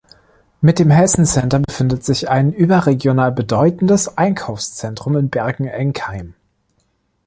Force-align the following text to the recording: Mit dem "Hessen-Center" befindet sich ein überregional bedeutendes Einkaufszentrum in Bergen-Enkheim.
Mit 0.61 0.79
dem 0.79 0.89
"Hessen-Center" 0.89 1.59
befindet 1.59 2.03
sich 2.03 2.27
ein 2.27 2.53
überregional 2.53 3.31
bedeutendes 3.31 4.17
Einkaufszentrum 4.17 5.15
in 5.15 5.29
Bergen-Enkheim. 5.29 6.33